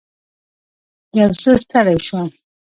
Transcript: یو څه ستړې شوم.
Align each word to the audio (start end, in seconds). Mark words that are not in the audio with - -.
یو 1.19 1.29
څه 1.41 1.51
ستړې 1.61 1.95
شوم. 2.05 2.27